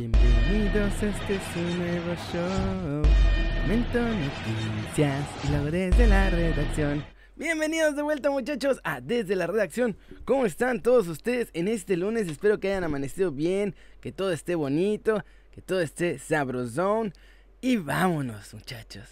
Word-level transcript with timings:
Bienvenidos, 0.00 0.94
este 0.94 1.34
es 1.34 1.56
un 1.56 1.78
nuevo 1.78 2.14
show. 2.32 3.02
Momento 3.60 4.00
noticias 4.00 5.26
y 5.44 5.48
luego 5.50 5.70
desde 5.70 6.06
la 6.06 6.30
redacción. 6.30 7.04
Bienvenidos 7.36 7.96
de 7.96 8.00
vuelta 8.00 8.30
muchachos 8.30 8.80
a 8.82 9.02
Desde 9.02 9.36
la 9.36 9.46
Redacción. 9.46 9.98
¿Cómo 10.24 10.46
están 10.46 10.80
todos 10.80 11.06
ustedes 11.06 11.50
en 11.52 11.68
este 11.68 11.98
lunes? 11.98 12.28
Espero 12.28 12.58
que 12.58 12.68
hayan 12.68 12.84
amanecido 12.84 13.30
bien, 13.30 13.74
que 14.00 14.10
todo 14.10 14.32
esté 14.32 14.54
bonito, 14.54 15.22
que 15.50 15.60
todo 15.60 15.82
esté 15.82 16.18
sabrosón. 16.18 17.12
Y 17.60 17.76
vámonos 17.76 18.54
muchachos, 18.54 19.06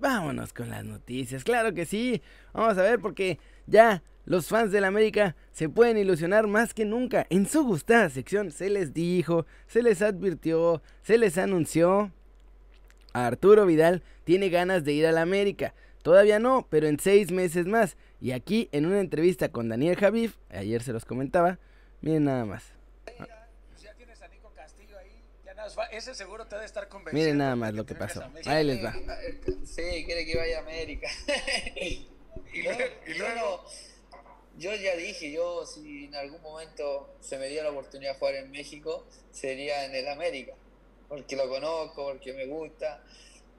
vámonos 0.00 0.52
con 0.52 0.70
las 0.70 0.84
noticias. 0.84 1.44
Claro 1.44 1.72
que 1.72 1.86
sí, 1.86 2.20
vamos 2.52 2.76
a 2.78 2.82
ver 2.82 2.98
porque 2.98 3.38
ya 3.68 4.02
los 4.24 4.46
fans 4.48 4.70
del 4.72 4.84
América 4.84 5.34
se 5.52 5.68
pueden 5.68 5.96
ilusionar 5.98 6.46
más 6.46 6.74
que 6.74 6.84
nunca. 6.84 7.26
En 7.30 7.46
su 7.46 7.64
gustada 7.64 8.08
sección 8.10 8.50
se 8.50 8.70
les 8.70 8.94
dijo, 8.94 9.46
se 9.66 9.82
les 9.82 10.00
advirtió, 10.02 10.82
se 11.02 11.18
les 11.18 11.38
anunció. 11.38 12.12
Arturo 13.12 13.66
Vidal 13.66 14.02
tiene 14.24 14.48
ganas 14.48 14.84
de 14.84 14.92
ir 14.92 15.06
al 15.06 15.18
América. 15.18 15.74
Todavía 16.02 16.38
no, 16.38 16.66
pero 16.70 16.86
en 16.88 16.98
seis 16.98 17.30
meses 17.30 17.66
más. 17.66 17.96
Y 18.20 18.32
aquí 18.32 18.68
en 18.72 18.86
una 18.86 19.00
entrevista 19.00 19.50
con 19.50 19.68
Daniel 19.68 19.96
Javif, 19.96 20.36
ayer 20.50 20.82
se 20.82 20.92
los 20.92 21.04
comentaba, 21.04 21.58
miren 22.00 22.24
nada 22.24 22.44
más. 22.44 22.64
Ya 23.80 23.92
tienes 23.94 24.22
a 24.22 24.28
Nico 24.28 24.50
Castillo 24.54 24.96
ahí, 24.98 25.10
ya 25.44 25.54
nada, 25.54 25.68
más- 25.76 25.88
ese 25.92 26.14
seguro 26.14 26.46
te 26.46 26.54
debe 26.54 26.66
estar 26.66 26.88
convencido. 26.88 27.20
Miren 27.22 27.38
nada 27.38 27.54
más 27.56 27.74
lo 27.74 27.84
que 27.84 27.94
pasó. 27.94 28.22
Ahí 28.46 28.64
les 28.64 28.84
va. 28.84 28.94
Sí, 29.64 30.04
quiere 30.06 30.24
que 30.24 30.36
vaya 30.38 30.58
a 30.58 30.62
América. 30.62 31.08
Y 32.54 32.62
luego, 32.62 32.80
y 33.06 33.14
luego- 33.18 33.64
yo 34.62 34.74
ya 34.76 34.94
dije, 34.96 35.32
yo 35.32 35.66
si 35.66 36.04
en 36.06 36.14
algún 36.14 36.40
momento 36.40 37.12
se 37.20 37.36
me 37.38 37.48
dio 37.48 37.62
la 37.64 37.70
oportunidad 37.70 38.12
de 38.12 38.18
jugar 38.18 38.34
en 38.36 38.50
México, 38.50 39.04
sería 39.32 39.84
en 39.84 39.94
el 39.94 40.06
América, 40.08 40.54
porque 41.08 41.34
lo 41.36 41.48
conozco, 41.48 42.04
porque 42.04 42.32
me 42.32 42.46
gusta. 42.46 43.02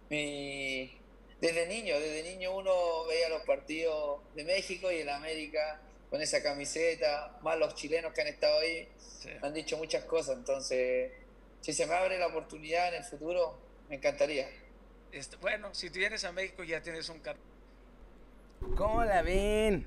Mi- 0.10 0.98
Desde 1.42 1.68
niño, 1.68 2.00
desde 2.00 2.24
niño 2.24 2.56
uno 2.56 3.04
veía 3.06 3.28
los 3.28 3.42
partidos 3.44 4.22
de 4.34 4.46
México 4.46 4.90
y 4.92 5.00
el 5.00 5.10
América 5.10 5.82
con 6.10 6.22
esa 6.22 6.42
camiseta, 6.42 7.38
más 7.42 7.58
los 7.60 7.76
chilenos 7.76 8.14
que 8.14 8.22
han 8.22 8.28
estado 8.28 8.60
ahí, 8.60 8.88
Sí. 8.98 9.30
han 9.42 9.54
dicho 9.54 9.76
muchas 9.78 10.06
cosas, 10.06 10.38
entonces 10.38 11.12
si 11.60 11.74
se 11.74 11.86
me 11.86 11.96
abre 11.96 12.18
la 12.18 12.28
oportunidad 12.28 12.88
en 12.90 12.96
el 12.96 13.04
futuro, 13.04 13.58
me 13.90 13.96
encantaría. 13.96 14.50
Este, 15.12 15.36
bueno, 15.38 15.74
si 15.76 15.90
tú 15.90 16.00
vienes 16.00 16.24
a 16.24 16.32
México 16.32 16.64
ya 16.64 16.82
tienes 16.82 17.10
un 17.10 17.22
¿Cómo 18.78 19.04
la 19.04 19.22
ven? 19.22 19.86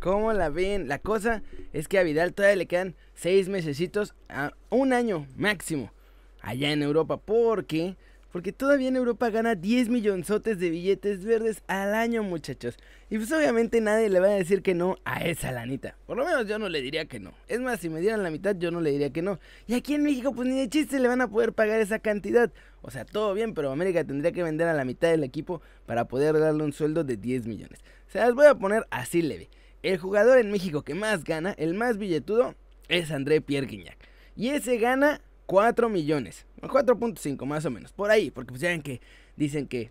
¿Cómo 0.00 0.32
la 0.32 0.50
ven? 0.50 0.88
La 0.88 0.98
cosa 0.98 1.42
es 1.72 1.88
que 1.88 1.98
a 1.98 2.02
Vidal 2.02 2.34
todavía 2.34 2.56
le 2.56 2.66
quedan 2.66 2.94
seis 3.14 3.48
mesecitos 3.48 4.14
a 4.28 4.52
un 4.70 4.92
año 4.92 5.26
máximo 5.36 5.92
allá 6.40 6.70
en 6.72 6.82
Europa. 6.82 7.16
¿Por 7.16 7.66
qué? 7.66 7.96
Porque 8.36 8.52
todavía 8.52 8.88
en 8.88 8.96
Europa 8.96 9.30
gana 9.30 9.54
10 9.54 9.88
millonzotes 9.88 10.58
de 10.58 10.68
billetes 10.68 11.24
verdes 11.24 11.62
al 11.68 11.94
año, 11.94 12.22
muchachos. 12.22 12.76
Y 13.08 13.16
pues 13.16 13.32
obviamente 13.32 13.80
nadie 13.80 14.10
le 14.10 14.20
va 14.20 14.26
a 14.26 14.30
decir 14.30 14.62
que 14.62 14.74
no 14.74 14.98
a 15.04 15.24
esa 15.24 15.52
lanita. 15.52 15.96
Por 16.06 16.18
lo 16.18 16.26
menos 16.26 16.46
yo 16.46 16.58
no 16.58 16.68
le 16.68 16.82
diría 16.82 17.06
que 17.06 17.18
no. 17.18 17.32
Es 17.48 17.60
más, 17.60 17.80
si 17.80 17.88
me 17.88 18.00
dieran 18.00 18.22
la 18.22 18.30
mitad, 18.30 18.54
yo 18.54 18.70
no 18.70 18.82
le 18.82 18.90
diría 18.90 19.10
que 19.10 19.22
no. 19.22 19.38
Y 19.66 19.72
aquí 19.72 19.94
en 19.94 20.02
México, 20.02 20.34
pues 20.34 20.46
ni 20.46 20.58
de 20.58 20.68
chiste 20.68 21.00
le 21.00 21.08
van 21.08 21.22
a 21.22 21.28
poder 21.28 21.54
pagar 21.54 21.80
esa 21.80 21.98
cantidad. 21.98 22.52
O 22.82 22.90
sea, 22.90 23.06
todo 23.06 23.32
bien, 23.32 23.54
pero 23.54 23.72
América 23.72 24.04
tendría 24.04 24.32
que 24.32 24.42
vender 24.42 24.68
a 24.68 24.74
la 24.74 24.84
mitad 24.84 25.08
del 25.08 25.24
equipo 25.24 25.62
para 25.86 26.06
poder 26.06 26.38
darle 26.38 26.62
un 26.62 26.74
sueldo 26.74 27.04
de 27.04 27.16
10 27.16 27.46
millones. 27.46 27.80
Se 28.08 28.18
las 28.18 28.34
voy 28.34 28.46
a 28.46 28.54
poner 28.54 28.86
así 28.90 29.22
leve. 29.22 29.48
El 29.82 29.98
jugador 29.98 30.38
en 30.38 30.50
México 30.50 30.82
que 30.82 30.94
más 30.94 31.24
gana, 31.24 31.52
el 31.52 31.74
más 31.74 31.98
billetudo, 31.98 32.54
es 32.88 33.10
André 33.10 33.40
Pierre. 33.40 33.96
Y 34.36 34.48
ese 34.50 34.78
gana 34.78 35.20
4 35.46 35.88
millones. 35.88 36.46
o 36.60 36.68
4.5 36.68 37.44
más 37.46 37.64
o 37.64 37.70
menos. 37.70 37.92
Por 37.92 38.10
ahí. 38.10 38.30
Porque 38.30 38.50
pues 38.50 38.60
ya 38.60 38.78
que 38.78 39.00
dicen 39.36 39.66
que 39.66 39.90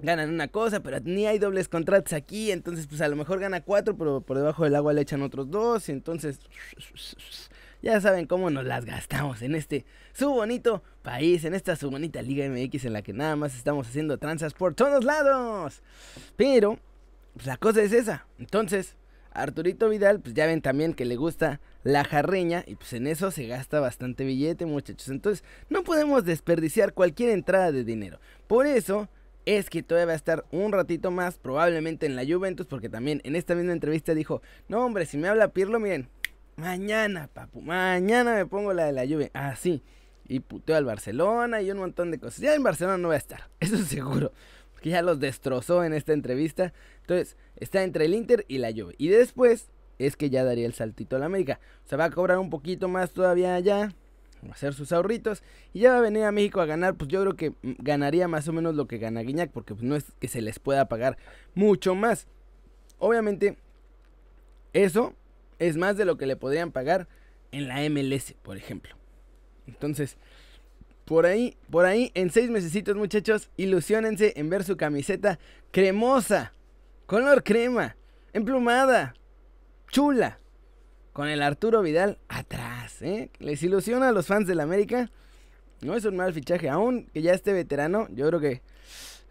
ganan 0.00 0.30
una 0.30 0.48
cosa, 0.48 0.80
pero 0.80 0.98
ni 1.00 1.26
hay 1.26 1.38
dobles 1.38 1.68
contratos 1.68 2.12
aquí. 2.12 2.50
Entonces 2.50 2.86
pues 2.86 3.00
a 3.00 3.08
lo 3.08 3.16
mejor 3.16 3.38
gana 3.38 3.60
4, 3.60 3.96
pero 3.96 4.20
por 4.20 4.36
debajo 4.36 4.64
del 4.64 4.74
agua 4.74 4.92
le 4.92 5.02
echan 5.02 5.22
otros 5.22 5.50
2. 5.50 5.88
Y 5.88 5.92
entonces 5.92 6.40
ya 7.82 8.00
saben 8.00 8.26
cómo 8.26 8.50
nos 8.50 8.64
las 8.64 8.84
gastamos 8.84 9.42
en 9.42 9.54
este 9.54 9.84
su 10.12 10.30
bonito 10.30 10.82
país, 11.02 11.44
en 11.44 11.54
esta 11.54 11.76
su 11.76 11.90
bonita 11.90 12.22
Liga 12.22 12.48
MX 12.48 12.86
en 12.86 12.92
la 12.92 13.02
que 13.02 13.12
nada 13.12 13.36
más 13.36 13.54
estamos 13.54 13.86
haciendo 13.86 14.18
tranzas 14.18 14.54
por 14.54 14.74
todos 14.74 15.04
lados. 15.04 15.82
Pero 16.36 16.78
pues 17.34 17.46
la 17.46 17.56
cosa 17.56 17.82
es 17.82 17.92
esa. 17.92 18.26
Entonces, 18.38 18.96
Arturito 19.42 19.88
Vidal, 19.88 20.20
pues 20.20 20.34
ya 20.34 20.46
ven 20.46 20.60
también 20.62 20.94
que 20.94 21.04
le 21.04 21.16
gusta 21.16 21.60
la 21.84 22.04
jarreña 22.04 22.64
y 22.66 22.74
pues 22.74 22.92
en 22.92 23.06
eso 23.06 23.30
se 23.30 23.46
gasta 23.46 23.80
bastante 23.80 24.24
billete, 24.24 24.66
muchachos. 24.66 25.08
Entonces, 25.08 25.44
no 25.70 25.84
podemos 25.84 26.24
desperdiciar 26.24 26.92
cualquier 26.92 27.30
entrada 27.30 27.72
de 27.72 27.84
dinero. 27.84 28.18
Por 28.46 28.66
eso 28.66 29.08
es 29.46 29.70
que 29.70 29.82
todavía 29.82 30.06
va 30.06 30.12
a 30.12 30.16
estar 30.16 30.44
un 30.50 30.72
ratito 30.72 31.10
más, 31.10 31.38
probablemente 31.38 32.04
en 32.06 32.16
la 32.16 32.24
Juventus, 32.26 32.66
porque 32.66 32.88
también 32.88 33.20
en 33.24 33.34
esta 33.34 33.54
misma 33.54 33.72
entrevista 33.72 34.14
dijo, 34.14 34.42
no 34.68 34.84
hombre, 34.84 35.06
si 35.06 35.16
me 35.16 35.28
habla 35.28 35.48
Pirlo, 35.48 35.80
miren, 35.80 36.08
mañana, 36.56 37.28
papu, 37.32 37.62
mañana 37.62 38.34
me 38.34 38.44
pongo 38.44 38.74
la 38.74 38.84
de 38.84 38.92
la 38.92 39.06
Juve, 39.06 39.30
así. 39.32 39.82
y 40.28 40.40
puteó 40.40 40.76
al 40.76 40.84
Barcelona 40.84 41.62
y 41.62 41.70
un 41.70 41.78
montón 41.78 42.10
de 42.10 42.18
cosas. 42.18 42.40
Ya 42.40 42.54
en 42.54 42.62
Barcelona 42.62 42.98
no 42.98 43.08
va 43.08 43.14
a 43.14 43.18
estar, 43.18 43.48
eso 43.60 43.76
es 43.76 43.86
seguro. 43.86 44.32
Porque 44.78 44.90
ya 44.90 45.02
los 45.02 45.18
destrozó 45.18 45.82
en 45.82 45.92
esta 45.92 46.12
entrevista. 46.12 46.72
Entonces, 47.00 47.36
está 47.56 47.82
entre 47.82 48.04
el 48.04 48.14
Inter 48.14 48.44
y 48.46 48.58
la 48.58 48.70
Juve. 48.70 48.94
Y 48.96 49.08
después 49.08 49.72
es 49.98 50.16
que 50.16 50.30
ya 50.30 50.44
daría 50.44 50.66
el 50.66 50.72
saltito 50.72 51.16
a 51.16 51.18
la 51.18 51.26
América. 51.26 51.58
O 51.84 51.88
sea, 51.88 51.98
va 51.98 52.04
a 52.04 52.10
cobrar 52.12 52.38
un 52.38 52.48
poquito 52.48 52.86
más 52.86 53.10
todavía 53.10 53.56
allá. 53.56 53.92
Va 54.44 54.50
a 54.50 54.52
hacer 54.52 54.74
sus 54.74 54.92
ahorritos. 54.92 55.42
Y 55.72 55.80
ya 55.80 55.90
va 55.90 55.98
a 55.98 56.02
venir 56.02 56.22
a 56.22 56.30
México 56.30 56.60
a 56.60 56.64
ganar. 56.66 56.94
Pues 56.94 57.08
yo 57.08 57.20
creo 57.22 57.34
que 57.34 57.50
mm, 57.50 57.72
ganaría 57.80 58.28
más 58.28 58.46
o 58.46 58.52
menos 58.52 58.76
lo 58.76 58.86
que 58.86 58.98
gana 58.98 59.22
Guiñac. 59.22 59.50
Porque 59.50 59.74
pues, 59.74 59.82
no 59.84 59.96
es 59.96 60.04
que 60.20 60.28
se 60.28 60.42
les 60.42 60.60
pueda 60.60 60.86
pagar 60.86 61.18
mucho 61.56 61.96
más. 61.96 62.28
Obviamente, 63.00 63.58
eso 64.74 65.12
es 65.58 65.76
más 65.76 65.96
de 65.96 66.04
lo 66.04 66.16
que 66.18 66.26
le 66.26 66.36
podrían 66.36 66.70
pagar 66.70 67.08
en 67.50 67.66
la 67.66 67.80
MLS, 67.90 68.34
por 68.42 68.56
ejemplo. 68.56 68.94
Entonces, 69.66 70.18
por 71.08 71.24
ahí, 71.24 71.56
por 71.70 71.86
ahí, 71.86 72.12
en 72.14 72.30
seis 72.30 72.50
mesecitos, 72.50 72.94
muchachos, 72.94 73.48
ilusionense 73.56 74.34
en 74.36 74.50
ver 74.50 74.62
su 74.62 74.76
camiseta 74.76 75.38
cremosa, 75.70 76.52
color 77.06 77.42
crema, 77.42 77.96
emplumada, 78.34 79.14
chula, 79.90 80.38
con 81.14 81.28
el 81.28 81.40
Arturo 81.40 81.80
Vidal 81.80 82.18
atrás, 82.28 83.00
¿eh? 83.00 83.30
¿Les 83.38 83.62
ilusiona 83.62 84.10
a 84.10 84.12
los 84.12 84.26
fans 84.26 84.46
del 84.46 84.60
América? 84.60 85.10
No 85.80 85.94
es 85.94 86.04
un 86.04 86.14
mal 86.14 86.34
fichaje, 86.34 86.68
aún 86.68 87.06
que 87.06 87.22
ya 87.22 87.32
esté 87.32 87.54
veterano, 87.54 88.06
yo 88.10 88.28
creo 88.28 88.40
que 88.40 88.62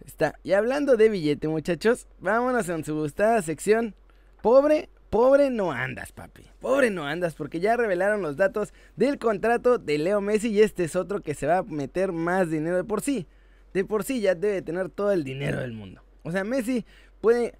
está. 0.03 0.33
Y 0.41 0.53
hablando 0.53 0.97
de 0.97 1.09
billete, 1.09 1.47
muchachos, 1.47 2.07
vámonos 2.19 2.67
en 2.69 2.83
su 2.85 2.95
gustada 2.95 3.39
sección. 3.43 3.93
Pobre, 4.41 4.89
pobre 5.09 5.49
no 5.49 5.71
andas, 5.71 6.11
papi. 6.11 6.43
Pobre 6.59 6.89
no 6.89 7.05
andas, 7.05 7.35
porque 7.35 7.59
ya 7.59 7.77
revelaron 7.77 8.21
los 8.21 8.37
datos 8.37 8.73
del 8.95 9.17
contrato 9.19 9.77
de 9.77 9.97
Leo 9.97 10.21
Messi 10.21 10.49
y 10.49 10.61
este 10.61 10.83
es 10.83 10.95
otro 10.95 11.21
que 11.21 11.33
se 11.33 11.47
va 11.47 11.59
a 11.59 11.63
meter 11.63 12.11
más 12.11 12.49
dinero 12.49 12.75
de 12.77 12.83
por 12.83 13.01
sí. 13.01 13.27
De 13.73 13.85
por 13.85 14.03
sí 14.03 14.21
ya 14.21 14.35
debe 14.35 14.61
tener 14.61 14.89
todo 14.89 15.11
el 15.11 15.23
dinero 15.23 15.59
del 15.59 15.73
mundo. 15.73 16.01
O 16.23 16.31
sea, 16.31 16.43
Messi 16.43 16.85
puede 17.21 17.57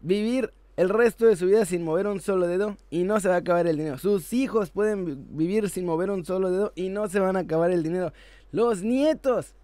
vivir 0.00 0.52
el 0.76 0.88
resto 0.88 1.26
de 1.26 1.36
su 1.36 1.46
vida 1.46 1.64
sin 1.64 1.82
mover 1.84 2.06
un 2.06 2.20
solo 2.20 2.46
dedo 2.46 2.76
y 2.88 3.04
no 3.04 3.20
se 3.20 3.28
va 3.28 3.34
a 3.34 3.38
acabar 3.38 3.66
el 3.66 3.76
dinero. 3.76 3.98
Sus 3.98 4.32
hijos 4.32 4.70
pueden 4.70 5.04
vi- 5.04 5.16
vivir 5.18 5.68
sin 5.68 5.84
mover 5.84 6.10
un 6.10 6.24
solo 6.24 6.50
dedo 6.50 6.72
y 6.74 6.88
no 6.88 7.08
se 7.08 7.20
van 7.20 7.36
a 7.36 7.40
acabar 7.40 7.70
el 7.70 7.82
dinero. 7.82 8.12
Los 8.52 8.82
nietos 8.82 9.54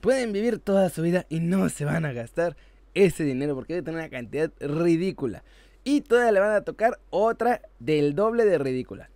pueden 0.00 0.32
vivir 0.32 0.58
toda 0.58 0.88
su 0.88 1.02
vida 1.02 1.26
y 1.28 1.40
no 1.40 1.68
se 1.68 1.84
van 1.84 2.04
a 2.04 2.12
gastar 2.12 2.56
ese 2.94 3.24
dinero 3.24 3.54
porque 3.54 3.74
debe 3.74 3.84
tener 3.84 4.00
una 4.00 4.08
cantidad 4.08 4.50
ridícula. 4.60 5.42
Y 5.86 6.00
todavía 6.00 6.32
le 6.32 6.40
van 6.40 6.50
a 6.50 6.62
tocar 6.62 6.98
otra 7.10 7.62
del 7.78 8.16
doble 8.16 8.44
de 8.44 8.58
ridícula. 8.58 9.08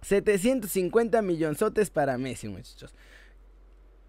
750 0.00 1.20
millonzotes 1.20 1.90
para 1.90 2.16
Messi, 2.16 2.48
muchachos. 2.48 2.94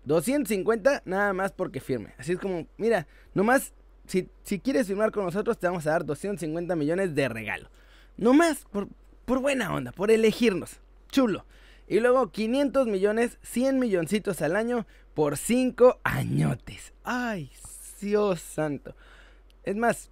250 0.06 1.02
nada 1.04 1.34
más 1.34 1.52
porque 1.52 1.82
firme. 1.82 2.14
Así 2.18 2.32
es 2.32 2.40
como, 2.40 2.66
mira, 2.78 3.08
nomás, 3.34 3.74
si, 4.08 4.30
si 4.44 4.58
quieres 4.58 4.88
firmar 4.88 5.12
con 5.12 5.26
nosotros, 5.26 5.60
te 5.60 5.68
vamos 5.68 5.86
a 5.86 5.92
dar 5.92 6.06
250 6.06 6.78
millones 6.78 7.14
de 7.14 7.28
regalo. 7.28 7.70
Nomás, 8.16 8.66
por, 8.72 8.88
por 9.26 9.40
buena 9.42 9.74
onda, 9.74 9.92
por 9.92 10.10
elegirnos. 10.10 10.80
Chulo. 11.10 11.46
Y 11.90 12.00
luego 12.00 12.32
500 12.32 12.88
millones, 12.88 13.38
100 13.42 13.80
milloncitos 13.80 14.42
al 14.42 14.56
año 14.56 14.88
por 15.14 15.36
5 15.36 16.00
añotes. 16.06 16.94
Ay, 17.04 17.52
Dios 18.00 18.40
santo. 18.40 18.96
Es 19.64 19.76
más, 19.76 20.10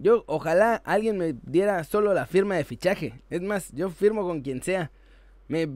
yo 0.00 0.24
ojalá 0.26 0.76
alguien 0.84 1.18
me 1.18 1.34
diera 1.42 1.82
solo 1.84 2.14
la 2.14 2.26
firma 2.26 2.56
de 2.56 2.64
fichaje. 2.64 3.22
Es 3.30 3.42
más, 3.42 3.72
yo 3.72 3.90
firmo 3.90 4.22
con 4.22 4.42
quien 4.42 4.62
sea. 4.62 4.90
Me 5.48 5.68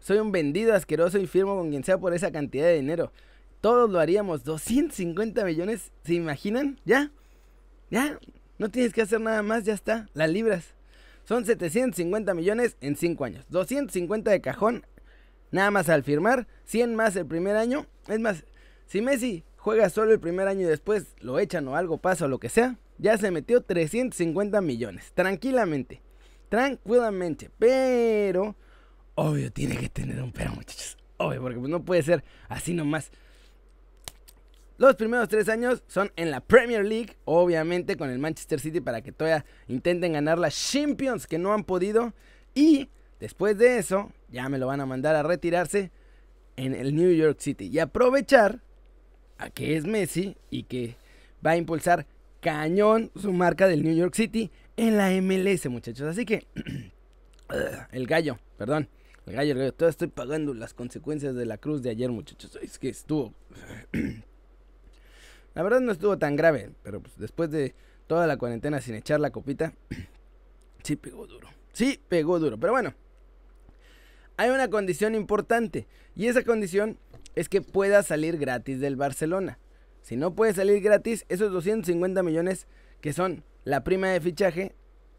soy 0.00 0.18
un 0.18 0.32
vendido 0.32 0.74
asqueroso 0.74 1.18
y 1.18 1.26
firmo 1.26 1.56
con 1.56 1.70
quien 1.70 1.84
sea 1.84 1.98
por 1.98 2.14
esa 2.14 2.30
cantidad 2.30 2.66
de 2.66 2.76
dinero. 2.76 3.12
Todos 3.60 3.90
lo 3.90 4.00
haríamos. 4.00 4.44
250 4.44 5.44
millones, 5.44 5.92
¿se 6.04 6.14
imaginan? 6.14 6.78
¿Ya? 6.84 7.10
¿Ya? 7.90 8.18
No 8.58 8.70
tienes 8.70 8.92
que 8.92 9.02
hacer 9.02 9.20
nada 9.20 9.42
más, 9.42 9.64
ya 9.64 9.74
está. 9.74 10.08
Las 10.14 10.30
libras. 10.30 10.74
Son 11.24 11.44
750 11.44 12.34
millones 12.34 12.76
en 12.80 12.96
5 12.96 13.24
años. 13.24 13.44
250 13.50 14.30
de 14.30 14.40
cajón 14.40 14.84
nada 15.50 15.70
más 15.70 15.88
al 15.88 16.02
firmar, 16.02 16.46
100 16.64 16.94
más 16.94 17.16
el 17.16 17.26
primer 17.26 17.56
año. 17.56 17.86
Es 18.06 18.20
más, 18.20 18.44
si 18.86 19.00
Messi 19.00 19.44
juega 19.56 19.90
solo 19.90 20.12
el 20.12 20.20
primer 20.20 20.48
año 20.48 20.62
y 20.62 20.70
después 20.70 21.14
lo 21.20 21.38
echan 21.38 21.66
o 21.68 21.76
algo 21.76 21.98
pasa 21.98 22.26
o 22.26 22.28
lo 22.28 22.38
que 22.38 22.48
sea, 22.48 22.78
ya 22.98 23.16
se 23.16 23.30
metió 23.30 23.62
350 23.62 24.60
millones, 24.60 25.12
tranquilamente, 25.14 26.02
tranquilamente, 26.48 27.50
pero, 27.58 28.56
obvio, 29.14 29.50
tiene 29.52 29.76
que 29.76 29.88
tener 29.88 30.22
un 30.22 30.32
pero, 30.32 30.52
muchachos, 30.52 30.96
obvio, 31.16 31.40
porque 31.40 31.58
pues 31.58 31.70
no 31.70 31.84
puede 31.84 32.02
ser 32.02 32.24
así 32.48 32.74
nomás. 32.74 33.10
Los 34.78 34.94
primeros 34.94 35.28
tres 35.28 35.48
años 35.48 35.82
son 35.88 36.12
en 36.14 36.30
la 36.30 36.40
Premier 36.40 36.84
League, 36.84 37.16
obviamente 37.24 37.96
con 37.96 38.10
el 38.10 38.20
Manchester 38.20 38.60
City 38.60 38.80
para 38.80 39.02
que 39.02 39.10
todavía 39.10 39.44
intenten 39.66 40.12
ganar 40.12 40.38
las 40.38 40.54
Champions 40.54 41.26
que 41.26 41.36
no 41.36 41.52
han 41.52 41.64
podido. 41.64 42.12
Y 42.54 42.88
después 43.18 43.58
de 43.58 43.78
eso, 43.78 44.12
ya 44.30 44.48
me 44.48 44.56
lo 44.56 44.68
van 44.68 44.80
a 44.80 44.86
mandar 44.86 45.16
a 45.16 45.24
retirarse 45.24 45.90
en 46.54 46.74
el 46.74 46.94
New 46.94 47.10
York 47.10 47.40
City. 47.40 47.66
Y 47.66 47.80
aprovechar 47.80 48.60
a 49.38 49.50
que 49.50 49.76
es 49.76 49.84
Messi 49.84 50.36
y 50.48 50.62
que 50.62 50.96
va 51.44 51.52
a 51.52 51.56
impulsar 51.56 52.06
cañón 52.40 53.10
su 53.20 53.32
marca 53.32 53.66
del 53.66 53.82
New 53.82 53.94
York 53.94 54.14
City 54.14 54.50
en 54.76 54.96
la 54.96 55.10
MLS, 55.10 55.68
muchachos. 55.68 56.08
Así 56.08 56.24
que 56.24 56.46
el 57.92 58.06
gallo, 58.06 58.38
perdón, 58.56 58.88
el 59.26 59.34
gallo, 59.34 59.52
el 59.52 59.58
gallo, 59.58 59.72
todavía 59.72 59.90
estoy 59.90 60.08
pagando 60.08 60.54
las 60.54 60.74
consecuencias 60.74 61.34
de 61.34 61.46
la 61.46 61.58
cruz 61.58 61.82
de 61.82 61.90
ayer, 61.90 62.10
muchachos. 62.10 62.58
Es 62.62 62.78
que 62.78 62.88
estuvo 62.88 63.34
La 65.58 65.64
verdad 65.64 65.80
no 65.80 65.90
estuvo 65.90 66.16
tan 66.18 66.36
grave, 66.36 66.70
pero 66.84 67.00
pues 67.00 67.18
después 67.18 67.50
de 67.50 67.74
toda 68.06 68.28
la 68.28 68.36
cuarentena 68.36 68.80
sin 68.80 68.94
echar 68.94 69.18
la 69.18 69.30
copita, 69.30 69.72
sí 70.84 70.94
pegó 70.94 71.26
duro. 71.26 71.48
Sí 71.72 72.00
pegó 72.08 72.38
duro, 72.38 72.58
pero 72.58 72.72
bueno. 72.72 72.94
Hay 74.36 74.50
una 74.50 74.70
condición 74.70 75.16
importante 75.16 75.88
y 76.14 76.28
esa 76.28 76.44
condición 76.44 76.96
es 77.34 77.48
que 77.48 77.60
pueda 77.60 78.04
salir 78.04 78.38
gratis 78.38 78.78
del 78.78 78.94
Barcelona. 78.94 79.58
Si 80.02 80.16
no 80.16 80.34
puede 80.34 80.54
salir 80.54 80.80
gratis, 80.80 81.24
esos 81.28 81.52
250 81.52 82.22
millones 82.22 82.66
que 83.00 83.12
son 83.12 83.44
la 83.64 83.84
prima 83.84 84.08
de 84.08 84.20
fichaje, 84.20 84.74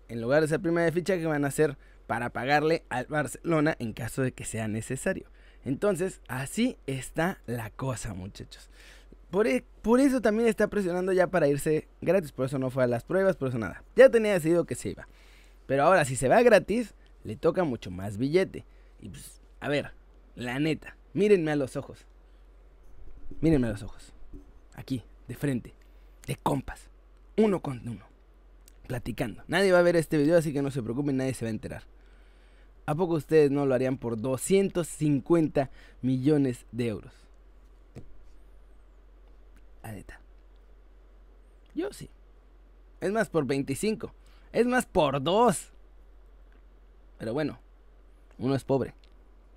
en 0.08 0.22
lugar 0.22 0.42
de 0.42 0.48
esa 0.48 0.60
prima 0.60 0.82
de 0.82 0.92
fichaje 0.92 1.26
van 1.26 1.46
a 1.46 1.52
ser 1.52 1.78
para 2.08 2.32
pagarle 2.32 2.84
al 2.90 3.06
Barcelona 3.06 3.76
en 3.80 3.94
caso 3.94 4.22
de 4.24 4.32
que 4.32 4.46
sea 4.46 4.68
necesario. 4.68 5.30
Entonces, 5.64 6.22
así 6.28 6.78
está 6.88 7.40
la 7.46 7.70
cosa, 7.70 8.14
muchachos. 8.14 8.70
E, 9.46 9.64
por, 9.84 10.00
eso 10.00 10.22
también 10.22 10.50
está 10.50 10.68
presionando 10.68 11.12
ya 11.14 11.28
para 11.28 11.48
irse 11.48 11.88
gratis. 12.02 12.32
Por 12.32 12.48
eso 12.48 12.58
no 12.58 12.72
fue 12.72 12.84
a 12.84 12.88
las 12.88 13.04
pruebas, 13.04 13.36
por 13.36 13.50
eso 13.50 13.60
nada. 13.60 13.84
Ya 13.96 14.10
tenía 14.10 14.34
decidido 14.34 14.66
que 14.66 14.76
se 14.76 14.90
iba. 14.90 15.08
Pero 15.68 15.84
ahora, 15.84 16.04
si 16.06 16.16
se 16.16 16.28
va 16.28 16.42
gratis, 16.42 16.96
le 17.24 17.36
toca 17.36 17.64
mucho 17.64 17.92
más 17.92 18.18
billete. 18.18 18.66
Y 19.00 19.10
pues, 19.10 19.42
a 19.60 19.70
ver, 19.70 19.92
la 20.36 20.60
neta, 20.60 20.98
mírenme 21.14 21.52
a 21.52 21.56
los 21.56 21.76
ojos. 21.76 22.08
Mírenme 23.42 23.68
a 23.68 23.72
los 23.72 23.84
ojos. 23.84 24.14
Aquí, 24.80 25.04
de 25.28 25.36
frente, 25.36 25.74
de 26.26 26.38
compas. 26.38 26.90
Uno 27.36 27.60
con 27.62 27.86
uno. 27.86 28.06
Platicando. 28.88 29.44
Nadie 29.48 29.74
va 29.74 29.80
a 29.80 29.84
ver 29.84 29.98
este 29.98 30.18
video, 30.18 30.38
así 30.38 30.54
que 30.54 30.62
no 30.62 30.72
se 30.72 30.82
preocupen, 30.82 31.18
nadie 31.18 31.34
se 31.34 31.44
va 31.44 31.50
a 31.50 31.52
enterar. 31.52 31.84
¿A 32.86 32.96
poco 32.96 33.16
ustedes 33.16 33.52
no 33.52 33.66
lo 33.66 33.76
harían 33.76 33.98
por 33.98 34.20
250 34.20 35.70
millones 36.02 36.66
de 36.72 36.88
euros? 36.88 37.14
Yo 41.76 41.92
sí. 41.92 42.10
Es 43.02 43.12
más 43.12 43.30
por 43.30 43.46
25. 43.46 44.14
Es 44.54 44.66
más 44.66 44.86
por 44.86 45.22
2. 45.22 45.72
Pero 47.18 47.34
bueno, 47.34 47.60
uno 48.38 48.56
es 48.56 48.64
pobre. 48.64 48.94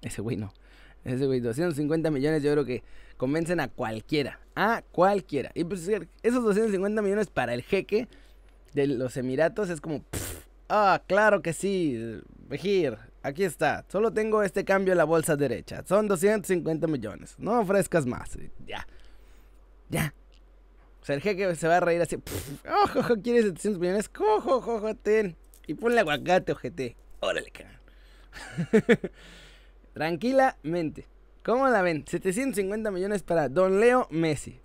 Ese 0.03 0.21
güey 0.21 0.37
no. 0.37 0.53
Ese 1.05 1.27
güey, 1.27 1.41
250 1.41 2.11
millones 2.11 2.43
yo 2.43 2.53
creo 2.53 2.65
que 2.65 2.83
convencen 3.17 3.61
a 3.61 3.69
cualquiera. 3.69 4.41
A 4.55 4.83
cualquiera. 4.93 5.51
Y 5.55 5.65
pues 5.65 5.89
esos 6.23 6.45
250 6.45 7.03
millones 7.03 7.29
para 7.29 7.55
el 7.55 7.63
jeque 7.63 8.09
de 8.75 8.87
los 8.87 9.17
Emiratos 9.17 9.71
es 9.71 9.81
como... 9.81 10.05
ah, 10.69 11.03
claro 11.07 11.43
que 11.43 11.53
sí. 11.53 12.21
Vejir, 12.49 12.99
aquí 13.23 13.45
está. 13.45 13.85
Solo 13.89 14.13
tengo 14.13 14.43
este 14.43 14.65
cambio 14.65 14.93
en 14.93 14.99
la 14.99 15.05
bolsa 15.05 15.37
derecha. 15.37 15.83
Son 15.87 16.07
250 16.07 16.87
millones. 16.87 17.35
No 17.39 17.61
ofrezcas 17.61 18.07
más. 18.07 18.39
Ya. 18.67 18.87
Ya. 19.89 20.15
O 21.01 21.05
sea, 21.05 21.17
el 21.17 21.23
jeque 21.23 21.55
se 21.57 21.67
va 21.67 21.79
a 21.79 21.81
reír 21.81 22.01
así. 22.01 22.17
Ojo, 22.85 23.17
¿quieres 23.23 23.45
700 23.47 23.81
millones? 23.81 24.09
Cojo, 24.09 24.57
ojo, 24.57 24.95
ten. 24.95 25.37
Y 25.67 25.75
ponle 25.75 26.01
aguacate, 26.01 26.53
ojete. 26.53 26.97
Órale, 27.21 27.51
cabrón. 27.51 27.81
Tranquilamente. 29.95 31.07
¿Cómo 31.45 31.69
la 31.69 31.83
ven? 31.83 32.05
750 32.07 32.91
millones 32.91 33.23
para 33.23 33.49
Don 33.49 33.81
Leo 33.81 34.07
Messi. 34.11 34.61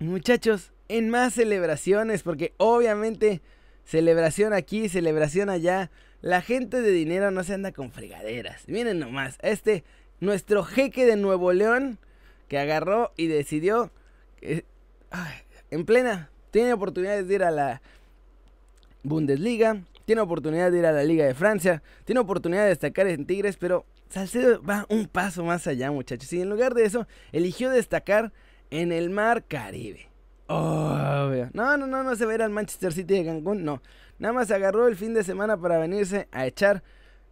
Muchachos, 0.00 0.72
en 0.88 1.08
más 1.08 1.34
celebraciones, 1.34 2.22
porque 2.22 2.52
obviamente 2.56 3.40
celebración 3.84 4.52
aquí, 4.52 4.88
celebración 4.88 5.48
allá. 5.48 5.90
La 6.20 6.42
gente 6.42 6.82
de 6.82 6.90
dinero 6.90 7.30
no 7.30 7.44
se 7.44 7.54
anda 7.54 7.72
con 7.72 7.92
fregaderas. 7.92 8.66
Miren 8.68 8.98
nomás, 8.98 9.38
este, 9.42 9.84
nuestro 10.20 10.64
jeque 10.64 11.06
de 11.06 11.16
Nuevo 11.16 11.52
León, 11.52 11.98
que 12.48 12.58
agarró 12.58 13.12
y 13.16 13.28
decidió 13.28 13.90
eh, 14.40 14.64
en 15.70 15.84
plena, 15.84 16.30
tiene 16.50 16.72
oportunidades 16.72 17.26
de 17.28 17.34
ir 17.34 17.44
a 17.44 17.50
la 17.50 17.82
Bundesliga, 19.02 19.82
tiene 20.04 20.20
oportunidad 20.20 20.70
de 20.70 20.78
ir 20.78 20.86
a 20.86 20.92
la 20.92 21.04
Liga 21.04 21.24
de 21.24 21.34
Francia, 21.34 21.82
tiene 22.04 22.20
oportunidad 22.20 22.64
de 22.64 22.68
destacar 22.68 23.06
en 23.06 23.26
Tigres, 23.26 23.56
pero 23.56 23.86
Salcedo 24.12 24.62
va 24.62 24.86
un 24.90 25.06
paso 25.06 25.42
más 25.42 25.66
allá, 25.66 25.90
muchachos. 25.90 26.30
Y 26.34 26.42
en 26.42 26.50
lugar 26.50 26.74
de 26.74 26.84
eso, 26.84 27.06
eligió 27.32 27.70
destacar 27.70 28.32
en 28.70 28.92
el 28.92 29.08
Mar 29.08 29.44
Caribe. 29.44 30.08
Obvio. 30.48 31.48
No, 31.54 31.78
no, 31.78 31.86
no, 31.86 32.02
no 32.02 32.14
se 32.14 32.26
va 32.26 32.32
a 32.32 32.34
ir 32.34 32.42
al 32.42 32.50
Manchester 32.50 32.92
City 32.92 33.14
de 33.14 33.24
Cancún, 33.24 33.64
no. 33.64 33.80
Nada 34.18 34.34
más 34.34 34.50
agarró 34.50 34.86
el 34.86 34.96
fin 34.96 35.14
de 35.14 35.24
semana 35.24 35.56
para 35.56 35.78
venirse 35.78 36.28
a 36.30 36.46
echar 36.46 36.82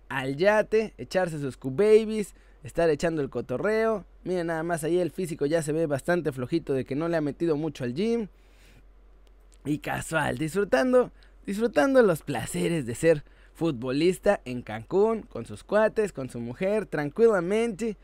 al 0.09 0.37
yate, 0.37 0.94
echarse 0.97 1.38
sus 1.38 1.59
Q-Babies, 1.59 2.35
estar 2.65 2.88
echando 2.88 3.21
el 3.21 3.29
cotorreo. 3.29 4.06
Miren 4.25 4.47
nada 4.47 4.62
más 4.62 4.82
ahí 4.82 4.99
el 4.99 5.11
físico 5.11 5.44
ya 5.44 5.62
se 5.62 5.73
ve 5.73 5.87
bastante 5.87 6.32
flojito 6.32 6.73
de 6.73 6.87
que 6.87 6.97
no 6.97 7.09
le 7.09 7.19
ha 7.19 7.21
metido 7.21 7.56
mucho 7.56 7.85
al 7.85 7.94
gym. 7.94 8.29
Y 9.67 9.79
casual, 9.79 10.38
disfrutando, 10.38 11.12
disfrutando 11.44 12.03
los 12.03 12.23
placeres 12.23 12.87
de 12.87 12.94
ser 12.94 13.25
futbolista 13.55 14.41
en 14.44 14.62
Cancún, 14.62 15.23
con 15.23 15.47
sus 15.47 15.64
cuates, 15.64 16.12
con 16.12 16.31
su 16.31 16.41
mujer, 16.41 16.87
tranquilamente. 16.87 17.97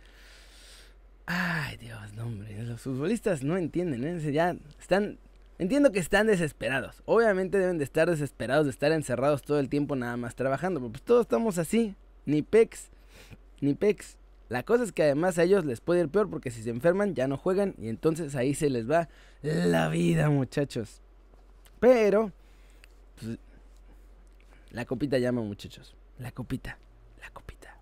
Ay, 1.26 1.76
Dios, 1.78 2.12
no, 2.14 2.24
hombre, 2.24 2.62
los 2.62 2.80
futbolistas 2.80 3.42
no 3.42 3.56
entienden, 3.56 4.04
¿eh? 4.04 4.32
ya 4.32 4.56
están, 4.78 5.18
entiendo 5.58 5.90
que 5.90 5.98
están 5.98 6.28
desesperados. 6.28 7.02
Obviamente 7.04 7.58
deben 7.58 7.78
de 7.78 7.84
estar 7.84 8.08
desesperados 8.08 8.66
de 8.66 8.70
estar 8.70 8.92
encerrados 8.92 9.42
todo 9.42 9.58
el 9.58 9.68
tiempo 9.68 9.96
nada 9.96 10.16
más 10.16 10.36
trabajando, 10.36 10.78
pero 10.80 10.92
pues 10.92 11.02
todos 11.02 11.22
estamos 11.22 11.58
así, 11.58 11.96
ni 12.26 12.42
pex, 12.42 12.90
ni 13.60 13.74
pex. 13.74 14.18
La 14.48 14.62
cosa 14.62 14.84
es 14.84 14.92
que 14.92 15.02
además 15.02 15.38
a 15.38 15.42
ellos 15.42 15.64
les 15.64 15.80
puede 15.80 16.02
ir 16.02 16.08
peor 16.08 16.30
porque 16.30 16.52
si 16.52 16.62
se 16.62 16.70
enferman 16.70 17.16
ya 17.16 17.26
no 17.26 17.36
juegan 17.36 17.74
y 17.78 17.88
entonces 17.88 18.36
ahí 18.36 18.54
se 18.54 18.70
les 18.70 18.88
va 18.88 19.08
la 19.42 19.88
vida, 19.88 20.30
muchachos. 20.30 21.02
Pero 21.80 22.30
pues, 23.20 23.38
la 24.76 24.84
copita 24.84 25.16
llama, 25.16 25.40
muchachos. 25.40 25.96
La 26.18 26.32
copita, 26.32 26.78
la 27.22 27.30
copita. 27.30 27.78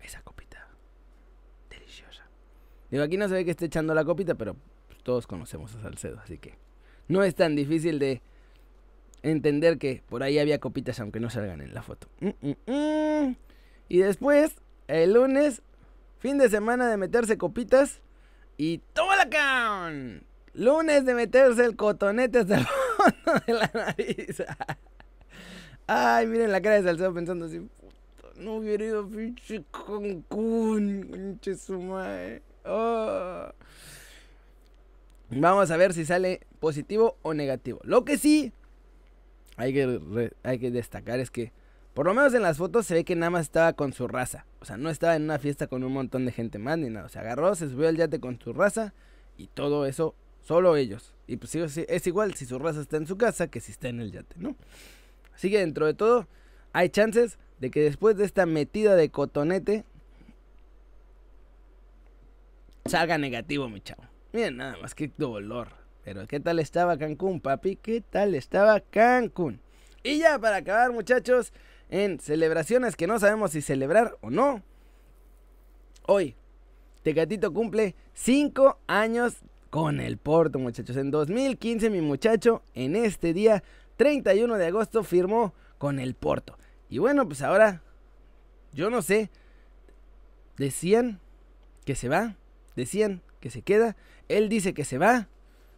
Esa 0.00 0.22
copita 0.22 0.66
deliciosa. 1.68 2.24
Digo, 2.90 3.04
aquí 3.04 3.18
no 3.18 3.28
se 3.28 3.34
ve 3.34 3.44
que 3.44 3.50
esté 3.50 3.66
echando 3.66 3.92
la 3.92 4.06
copita, 4.06 4.36
pero 4.36 4.56
todos 5.02 5.26
conocemos 5.26 5.74
a 5.74 5.82
Salcedo, 5.82 6.18
así 6.20 6.38
que 6.38 6.56
no 7.08 7.22
es 7.22 7.34
tan 7.34 7.56
difícil 7.56 7.98
de 7.98 8.22
entender 9.22 9.76
que 9.76 10.02
por 10.08 10.22
ahí 10.22 10.38
había 10.38 10.60
copitas 10.60 10.98
aunque 11.00 11.20
no 11.20 11.28
salgan 11.28 11.60
en 11.60 11.74
la 11.74 11.82
foto. 11.82 12.08
Mm, 12.20 12.28
mm, 12.40 12.72
mm. 12.72 13.36
Y 13.90 13.98
después 13.98 14.56
el 14.88 15.12
lunes, 15.12 15.60
fin 16.20 16.38
de 16.38 16.48
semana 16.48 16.88
de 16.88 16.96
meterse 16.96 17.36
copitas. 17.36 18.00
Y 18.56 18.78
¡toma 18.94 19.16
la 19.16 19.28
can! 19.28 20.24
Lunes 20.54 21.04
de 21.04 21.12
meterse 21.12 21.66
el 21.66 21.76
cotonete 21.76 22.38
hasta 22.38 22.56
el 22.60 22.66
fondo 22.96 23.42
de 23.46 23.52
la 23.52 23.70
nariz. 23.74 24.42
Ay, 25.86 26.26
miren 26.26 26.52
la 26.52 26.60
cara 26.60 26.76
de 26.76 26.82
Salcedo 26.82 27.12
pensando 27.12 27.46
así. 27.46 27.68
no 28.36 28.56
hubiera 28.56 28.84
ido 28.84 29.00
a 29.00 29.08
pinche 29.08 29.64
Cancún, 29.70 31.08
pinche 31.12 31.54
sumai. 31.56 32.42
Oh. 32.64 33.48
Vamos 35.30 35.70
a 35.70 35.76
ver 35.76 35.92
si 35.92 36.04
sale 36.04 36.40
positivo 36.60 37.16
o 37.22 37.34
negativo. 37.34 37.80
Lo 37.84 38.04
que 38.04 38.18
sí 38.18 38.52
hay 39.56 39.72
que, 39.72 40.32
hay 40.42 40.58
que 40.58 40.70
destacar 40.70 41.20
es 41.20 41.30
que 41.30 41.52
por 41.92 42.06
lo 42.06 42.14
menos 42.14 42.34
en 42.34 42.42
las 42.42 42.58
fotos 42.58 42.86
se 42.86 42.94
ve 42.94 43.04
que 43.04 43.14
nada 43.14 43.30
más 43.30 43.42
estaba 43.42 43.72
con 43.74 43.92
su 43.92 44.08
raza. 44.08 44.46
O 44.60 44.64
sea, 44.64 44.76
no 44.76 44.90
estaba 44.90 45.14
en 45.14 45.22
una 45.22 45.38
fiesta 45.38 45.68
con 45.68 45.84
un 45.84 45.92
montón 45.92 46.24
de 46.24 46.32
gente 46.32 46.58
más 46.58 46.76
ni 46.78 46.90
nada. 46.90 47.06
O 47.06 47.08
sea, 47.08 47.22
agarró, 47.22 47.54
se 47.54 47.68
subió 47.68 47.88
al 47.88 47.96
yate 47.96 48.18
con 48.18 48.40
su 48.40 48.52
raza 48.52 48.94
y 49.36 49.46
todo 49.46 49.86
eso, 49.86 50.14
solo 50.42 50.76
ellos. 50.76 51.14
Y 51.28 51.36
pues 51.36 51.54
es 51.54 52.06
igual 52.06 52.34
si 52.34 52.46
su 52.46 52.58
raza 52.58 52.80
está 52.80 52.96
en 52.96 53.06
su 53.06 53.16
casa 53.16 53.46
que 53.46 53.60
si 53.60 53.70
está 53.70 53.88
en 53.88 54.00
el 54.00 54.10
yate, 54.10 54.34
¿no? 54.38 54.56
Así 55.34 55.50
que 55.50 55.58
dentro 55.58 55.86
de 55.86 55.94
todo, 55.94 56.28
hay 56.72 56.88
chances 56.88 57.38
de 57.58 57.70
que 57.70 57.80
después 57.80 58.16
de 58.16 58.24
esta 58.24 58.46
metida 58.46 58.96
de 58.96 59.10
cotonete, 59.10 59.84
salga 62.86 63.18
negativo, 63.18 63.68
mi 63.68 63.80
chavo. 63.80 64.04
Miren, 64.32 64.56
nada 64.56 64.76
más 64.80 64.94
que 64.94 65.10
dolor. 65.16 65.68
Pero 66.04 66.26
¿qué 66.26 66.38
tal 66.40 66.58
estaba 66.58 66.98
Cancún, 66.98 67.40
papi? 67.40 67.76
¿Qué 67.76 68.00
tal 68.02 68.34
estaba 68.34 68.80
Cancún? 68.80 69.60
Y 70.02 70.18
ya 70.18 70.38
para 70.38 70.56
acabar, 70.56 70.92
muchachos, 70.92 71.52
en 71.88 72.20
celebraciones 72.20 72.96
que 72.96 73.06
no 73.06 73.18
sabemos 73.18 73.52
si 73.52 73.62
celebrar 73.62 74.18
o 74.20 74.30
no. 74.30 74.62
Hoy, 76.06 76.36
Tecatito 77.02 77.52
cumple 77.52 77.94
5 78.12 78.78
años 78.86 79.36
con 79.70 80.00
el 80.00 80.18
Porto, 80.18 80.58
muchachos. 80.58 80.96
En 80.96 81.10
2015, 81.10 81.88
mi 81.88 82.02
muchacho, 82.02 82.62
en 82.74 82.96
este 82.96 83.32
día 83.32 83.62
31 83.96 84.56
de 84.56 84.66
agosto, 84.66 85.04
firmó 85.04 85.54
con 85.78 85.98
el 85.98 86.14
Porto. 86.14 86.58
Y 86.88 86.98
bueno, 86.98 87.26
pues 87.26 87.42
ahora, 87.42 87.82
yo 88.72 88.90
no 88.90 89.02
sé. 89.02 89.30
Decían 90.56 91.20
que 91.84 91.94
se 91.94 92.08
va, 92.08 92.36
decían 92.76 93.22
que 93.40 93.50
se 93.50 93.62
queda. 93.62 93.96
Él 94.28 94.48
dice 94.48 94.74
que 94.74 94.84
se 94.84 94.98
va. 94.98 95.28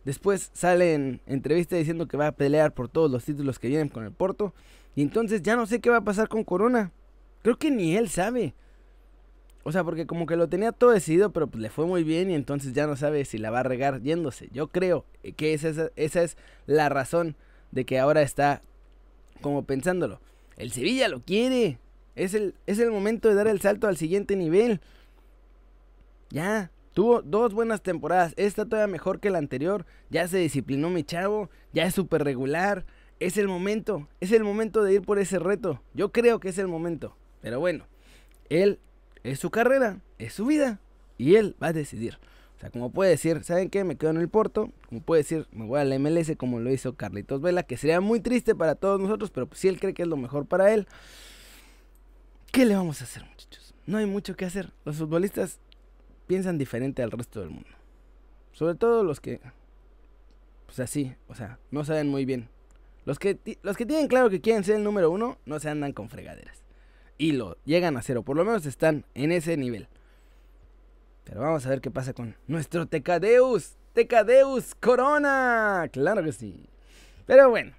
Después 0.04 0.50
sale 0.52 0.94
en 0.94 1.20
entrevista 1.26 1.76
diciendo 1.76 2.06
que 2.06 2.16
va 2.16 2.28
a 2.28 2.32
pelear 2.32 2.73
por 2.73 2.88
todos 2.88 3.11
los 3.11 3.25
títulos 3.25 3.58
que 3.58 3.68
vienen 3.68 3.88
con 3.88 4.04
el 4.04 4.12
Porto. 4.12 4.54
Y 4.94 5.02
entonces 5.02 5.42
ya 5.42 5.56
no 5.56 5.66
sé 5.66 5.80
qué 5.80 5.90
va 5.90 5.99
a 5.99 6.04
pasar 6.04 6.28
con 6.28 6.44
Corona. 6.44 6.92
Creo 7.42 7.58
que 7.58 7.70
ni 7.70 7.96
él 7.96 8.08
sabe. 8.08 8.54
O 9.64 9.73
sea, 9.73 9.82
porque 9.82 10.06
como 10.06 10.26
que 10.26 10.37
lo 10.37 10.49
tenía 10.49 10.70
todo 10.70 10.90
decidido, 10.90 11.32
pero 11.32 11.49
pues 11.49 11.61
le 11.61 11.70
fue 11.70 11.87
muy 11.87 12.04
bien 12.04 12.30
y 12.30 12.35
entonces 12.35 12.73
ya 12.73 12.87
no 12.87 12.94
sabe 12.94 13.25
si 13.25 13.37
la 13.37 13.50
va 13.50 13.61
a 13.61 13.64
regar 13.64 14.00
yéndose. 14.00 14.49
Yo 14.52 14.68
creo 14.68 15.04
que 15.37 15.54
esa, 15.54 15.90
esa 15.96 16.23
es 16.23 16.37
la 16.66 16.88
razón 16.88 17.35
de 17.70 17.85
que 17.85 17.99
ahora 17.99 18.23
está 18.23 18.62
como 19.40 19.64
pensándolo. 19.64 20.20
El 20.56 20.73
Sevilla 20.73 21.08
lo 21.08 21.20
quiere. 21.20 21.78
Es 22.14 22.35
el, 22.35 22.54
es 22.66 22.78
el 22.78 22.90
momento 22.90 23.28
de 23.28 23.35
dar 23.35 23.46
el 23.46 23.61
salto 23.61 23.87
al 23.87 23.96
siguiente 23.96 24.37
nivel. 24.37 24.80
Ya, 26.30 26.70
tuvo 26.94 27.23
dos 27.23 27.52
buenas 27.52 27.82
temporadas. 27.82 28.32
Esta 28.37 28.64
todavía 28.64 28.90
mejor 28.90 29.20
que 29.20 29.30
la 29.30 29.38
anterior. 29.38 29.85
Ya 30.11 30.26
se 30.28 30.38
disciplinó 30.38 30.90
mi 30.90 31.04
chavo. 31.04 31.50
Ya 31.73 31.85
es 31.85 31.94
súper 31.94 32.25
regular. 32.25 32.87
Es 33.20 33.37
el 33.37 33.49
momento. 33.49 34.08
Es 34.20 34.32
el 34.32 34.44
momento 34.44 34.82
de 34.82 34.94
ir 34.94 35.02
por 35.02 35.18
ese 35.18 35.38
reto. 35.38 35.82
Yo 35.94 36.11
creo 36.11 36.40
que 36.40 36.49
es 36.49 36.58
el 36.58 36.68
momento. 36.68 37.16
Pero 37.42 37.61
bueno, 37.61 37.87
él 38.49 38.80
es 39.23 39.38
su 39.38 39.50
carrera, 39.50 40.00
es 40.18 40.32
su 40.32 40.46
vida. 40.46 40.80
Y 41.18 41.37
él 41.37 41.54
va 41.62 41.68
a 41.68 41.73
decidir. 41.73 42.18
O 42.56 42.58
sea, 42.58 42.70
como 42.70 42.90
puede 42.90 43.10
decir, 43.10 43.44
¿saben 43.44 43.68
qué? 43.68 43.84
Me 43.84 43.96
quedo 43.96 44.10
en 44.10 44.16
el 44.16 44.28
Porto. 44.28 44.72
Como 44.88 45.02
puede 45.02 45.22
decir, 45.22 45.46
me 45.52 45.66
voy 45.66 45.78
a 45.78 45.84
la 45.84 45.98
MLS 45.98 46.32
como 46.38 46.58
lo 46.58 46.72
hizo 46.72 46.94
Carlitos 46.94 47.42
Vela. 47.42 47.64
Que 47.64 47.76
sería 47.76 48.00
muy 48.00 48.20
triste 48.20 48.54
para 48.54 48.75
todos 48.75 48.98
nosotros. 49.00 49.30
Pero 49.30 49.48
si 49.52 49.68
él 49.68 49.78
cree 49.78 49.92
que 49.92 50.02
es 50.02 50.08
lo 50.08 50.16
mejor 50.16 50.46
para 50.46 50.72
él. 50.72 50.86
¿Qué 52.50 52.64
le 52.64 52.75
vamos 52.75 53.02
a 53.02 53.04
hacer, 53.04 53.25
muchachos? 53.25 53.75
No 53.84 53.98
hay 53.98 54.06
mucho 54.06 54.36
que 54.36 54.46
hacer. 54.46 54.72
Los 54.86 54.96
futbolistas 54.96 55.58
piensan 56.26 56.56
diferente 56.56 57.02
al 57.02 57.10
resto 57.10 57.40
del 57.40 57.50
mundo. 57.50 57.68
Sobre 58.52 58.75
todo 58.75 59.04
los 59.04 59.20
que, 59.20 59.40
pues 60.64 60.80
así, 60.80 61.14
o 61.28 61.34
sea, 61.34 61.58
no 61.70 61.84
saben 61.84 62.08
muy 62.08 62.25
bien. 62.25 62.48
Los 63.04 63.18
que, 63.18 63.38
los 63.62 63.76
que 63.76 63.86
tienen 63.86 64.08
claro 64.08 64.30
que 64.30 64.40
quieren 64.40 64.64
ser 64.64 64.76
el 64.76 64.84
número 64.84 65.10
uno, 65.10 65.38
no 65.44 65.60
se 65.60 65.68
andan 65.68 65.92
con 65.92 66.08
fregaderas. 66.08 66.62
Y 67.18 67.32
lo 67.32 67.56
llegan 67.64 67.96
a 67.96 68.02
cero, 68.02 68.22
por 68.22 68.36
lo 68.36 68.44
menos 68.44 68.66
están 68.66 69.04
en 69.14 69.32
ese 69.32 69.56
nivel. 69.56 69.88
Pero 71.26 71.42
vamos 71.42 71.66
a 71.66 71.68
ver 71.68 71.83
qué 71.83 71.90
pasa 71.90 72.14
con 72.14 72.35
nuestro 72.47 72.87
Tecadeus. 72.87 73.76
Tecadeus 73.92 74.75
Corona. 74.75 75.87
Claro 75.92 76.23
que 76.25 76.33
sí. 76.33 76.68
Pero 77.26 77.50
bueno, 77.50 77.75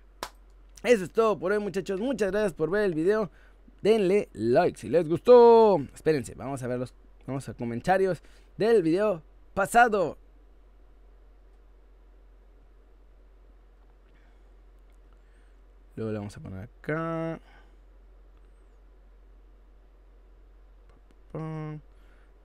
eso 0.84 1.06
es 1.06 1.12
todo 1.12 1.39
por 1.39 1.51
hoy 1.51 1.60
muchachos. 1.60 2.00
Muchas 2.00 2.30
gracias 2.30 2.54
por 2.54 2.70
ver 2.70 2.84
el 2.84 2.94
video. 2.94 3.32
Denle 3.82 4.30
like 4.34 4.77
si 4.77 4.89
les 4.89 5.10
gustó. 5.10 5.80
Espérense, 5.96 6.36
vamos 6.36 6.62
a 6.62 6.68
ver 6.68 6.77
los 6.77 6.94
Vamos 7.27 7.50
a 7.50 7.54
comentarios 7.54 8.24
del 8.56 8.82
video 8.82 9.22
pasado. 9.54 10.18
Luego 15.98 16.12
le 16.13 16.18
vamos 16.20 16.38
a 16.38 16.39
poner 16.39 16.63
acá. 16.63 17.42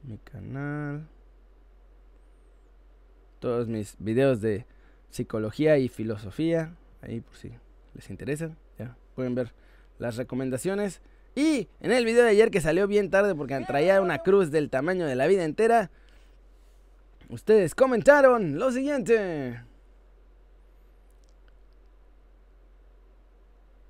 Mi 0.04 0.18
canal. 0.18 1.09
Todos 3.38 3.68
mis 3.68 3.97
videos 3.99 4.40
de 4.40 4.66
psicología 5.11 5.78
y 5.78 5.88
filosofía. 5.88 6.75
Ahí 7.00 7.21
por 7.21 7.37
si 7.37 7.52
les 7.94 8.11
interesa. 8.11 8.56
Ya 8.78 8.97
pueden 9.14 9.35
ver 9.35 9.52
las 9.99 10.16
recomendaciones. 10.16 11.00
Y 11.35 11.68
en 11.80 11.92
el 11.92 12.04
video 12.04 12.25
de 12.25 12.30
ayer 12.30 12.50
que 12.50 12.61
salió 12.61 12.87
bien 12.87 13.11
tarde 13.11 13.35
porque 13.35 13.59
traía 13.66 14.02
una 14.02 14.18
cruz 14.18 14.50
del 14.50 14.68
tamaño 14.68 15.06
de 15.06 15.16
la 15.16 15.26
vida 15.26 15.44
entera, 15.44 15.90
ustedes 17.30 17.75
comentaron 17.75 18.59
lo 18.59 18.71
siguiente. 18.71 19.62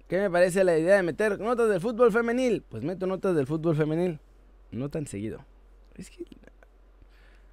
¿Qué 0.06 0.20
me 0.20 0.30
parece 0.30 0.62
la 0.62 0.78
idea 0.78 0.96
de 0.96 1.02
meter 1.02 1.40
notas 1.40 1.68
del 1.68 1.80
fútbol 1.80 2.12
femenil? 2.12 2.62
Pues 2.68 2.84
meto 2.84 3.06
notas 3.06 3.34
del 3.34 3.46
fútbol 3.46 3.74
femenil, 3.74 4.20
no 4.70 4.88
tan 4.88 5.06
seguido. 5.06 5.44
Es 5.96 6.10
que 6.10 6.24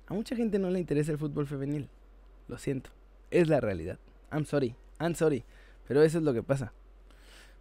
a 0.08 0.14
mucha 0.14 0.36
gente 0.36 0.60
no 0.60 0.70
le 0.70 0.80
interesa 0.80 1.12
el 1.12 1.18
fútbol 1.18 1.48
femenil. 1.48 1.88
Lo 2.48 2.58
siento, 2.58 2.90
es 3.32 3.48
la 3.48 3.60
realidad. 3.60 4.00
I'm 4.32 4.46
sorry, 4.46 4.76
I'm 5.00 5.16
sorry, 5.16 5.44
pero 5.88 6.02
eso 6.02 6.18
es 6.18 6.24
lo 6.24 6.34
que 6.34 6.44
pasa. 6.44 6.74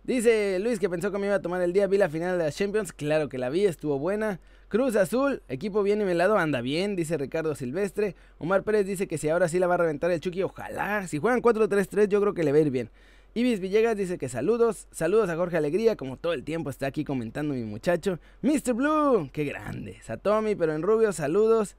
Dice 0.04 0.58
Luis 0.58 0.78
que 0.78 0.88
pensó 0.88 1.12
que 1.12 1.18
me 1.18 1.26
iba 1.26 1.34
a 1.34 1.42
tomar 1.42 1.60
el 1.60 1.74
día. 1.74 1.86
Vi 1.86 1.98
la 1.98 2.08
final 2.08 2.38
de 2.38 2.44
la 2.44 2.50
Champions. 2.50 2.94
Claro 2.94 3.28
que 3.28 3.36
la 3.36 3.50
vi, 3.50 3.66
estuvo 3.66 3.98
buena. 3.98 4.40
Cruz 4.68 4.96
Azul, 4.96 5.42
equipo 5.48 5.82
bien 5.82 5.98
nivelado, 5.98 6.38
anda 6.38 6.62
bien, 6.62 6.96
dice 6.96 7.18
Ricardo 7.18 7.54
Silvestre. 7.54 8.16
Omar 8.38 8.62
Pérez 8.62 8.86
dice 8.86 9.06
que 9.06 9.18
si 9.18 9.28
ahora 9.28 9.48
sí 9.48 9.58
la 9.58 9.66
va 9.66 9.74
a 9.74 9.78
reventar 9.78 10.10
el 10.10 10.20
Chucky, 10.20 10.42
ojalá. 10.42 11.06
Si 11.06 11.18
juegan 11.18 11.42
4-3-3, 11.42 12.08
yo 12.08 12.22
creo 12.22 12.32
que 12.32 12.42
le 12.42 12.52
va 12.52 12.58
a 12.58 12.60
ir 12.62 12.70
bien. 12.70 12.90
Ibis 13.38 13.60
Villegas 13.60 13.96
dice 13.96 14.18
que 14.18 14.28
saludos, 14.28 14.88
saludos 14.90 15.30
a 15.30 15.36
Jorge 15.36 15.56
Alegría, 15.56 15.94
como 15.94 16.16
todo 16.16 16.32
el 16.32 16.42
tiempo 16.42 16.70
está 16.70 16.88
aquí 16.88 17.04
comentando 17.04 17.54
mi 17.54 17.62
muchacho. 17.62 18.18
Mr. 18.42 18.74
Blue, 18.74 19.30
qué 19.32 19.44
grande. 19.44 19.96
Satomi, 20.02 20.56
pero 20.56 20.74
en 20.74 20.82
rubio, 20.82 21.12
saludos. 21.12 21.76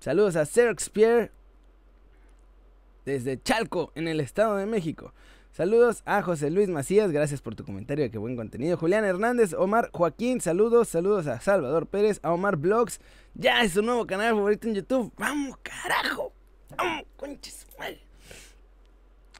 Saludos 0.00 0.34
a 0.34 0.44
Pierre 0.92 1.30
desde 3.04 3.40
Chalco, 3.40 3.92
en 3.94 4.08
el 4.08 4.18
Estado 4.18 4.56
de 4.56 4.66
México. 4.66 5.14
Saludos 5.52 6.02
a 6.06 6.22
José 6.22 6.50
Luis 6.50 6.68
Macías, 6.68 7.12
gracias 7.12 7.40
por 7.40 7.54
tu 7.54 7.64
comentario, 7.64 8.10
qué 8.10 8.18
buen 8.18 8.34
contenido. 8.34 8.76
Julián 8.76 9.04
Hernández, 9.04 9.54
Omar 9.54 9.90
Joaquín, 9.92 10.40
saludos, 10.40 10.88
saludos 10.88 11.28
a 11.28 11.40
Salvador 11.40 11.86
Pérez, 11.86 12.18
a 12.24 12.32
Omar 12.32 12.56
Blogs, 12.56 13.00
ya 13.34 13.62
es 13.62 13.74
su 13.74 13.82
nuevo 13.82 14.08
canal 14.08 14.34
favorito 14.34 14.66
en 14.66 14.74
YouTube. 14.74 15.12
Vamos, 15.16 15.56
carajo. 15.62 16.32
Vamos, 16.76 17.04
conches, 17.16 17.64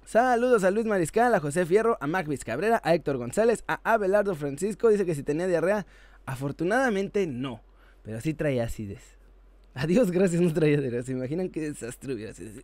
Saludos 0.07 0.63
a 0.63 0.71
Luis 0.71 0.87
Mariscal, 0.87 1.35
a 1.35 1.41
José 1.41 1.67
Fierro, 1.67 1.99
a 2.01 2.07
Macvis 2.07 2.45
Cabrera, 2.45 2.81
a 2.85 2.95
Héctor 2.95 3.17
González, 3.17 3.65
a 3.67 3.81
Abelardo 3.83 4.37
Francisco. 4.37 4.89
Dice 4.89 5.05
que 5.05 5.17
si 5.17 5.25
tenía 5.25 5.49
diarrea, 5.49 5.85
afortunadamente 6.27 7.27
no, 7.27 7.61
pero 8.05 8.21
sí 8.21 8.33
traía 8.33 8.63
acidez. 8.63 9.19
Adiós, 9.75 10.13
gracias, 10.13 10.41
no 10.41 10.55
traía 10.55 10.81
diarrea. 10.81 11.03
¿Se 11.03 11.11
imaginan 11.11 11.49
qué 11.49 11.61
desastre 11.61 12.15
hubiera 12.15 12.33
sido? 12.33 12.63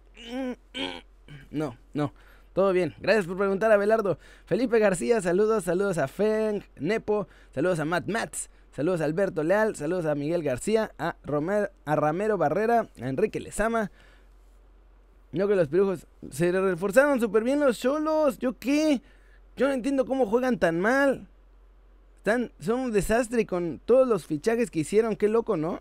No, 1.51 1.77
no. 1.95 2.15
Todo 2.53 2.73
bien. 2.73 2.95
Gracias 3.01 3.27
por 3.27 3.37
preguntar, 3.37 3.73
Abelardo. 3.73 4.21
Felipe 4.45 4.79
García, 4.79 5.21
saludos, 5.21 5.65
saludos 5.65 5.99
a 5.99 6.07
Feng, 6.07 6.63
Nepo, 6.79 7.27
saludos 7.51 7.81
a 7.81 7.85
Matt 7.85 8.07
Mats, 8.07 8.51
saludos 8.71 9.01
a 9.01 9.05
Alberto 9.05 9.43
Leal, 9.43 9.75
saludos 9.75 10.07
a 10.07 10.15
Miguel 10.15 10.45
García, 10.45 10.93
a, 10.97 11.17
Romer, 11.25 11.73
a 11.87 11.97
Ramero 11.97 12.39
Barrera, 12.39 12.89
a 13.01 13.09
Enrique 13.09 13.41
Lezama. 13.41 13.91
No 15.33 15.49
que 15.49 15.57
los 15.57 15.69
pirujos 15.69 16.07
se 16.31 16.53
reforzaron 16.53 17.21
súper 17.21 17.43
bien 17.43 17.61
los 17.61 17.79
cholos. 17.79 18.39
¿Yo 18.39 18.59
qué? 18.59 19.01
Yo 19.57 19.67
no 19.67 19.73
entiendo 19.73 20.05
cómo 20.05 20.27
juegan 20.27 20.59
tan 20.59 20.81
mal. 20.81 21.27
Están, 22.19 22.53
son 22.61 22.81
un 22.81 22.93
desastre 22.93 23.47
con 23.47 23.81
todos 23.85 24.07
los 24.07 24.27
fichajes 24.27 24.71
que 24.71 24.81
hicieron. 24.81 25.17
Qué 25.17 25.29
loco, 25.29 25.57
¿no? 25.57 25.81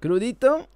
Crudito. 0.00 0.68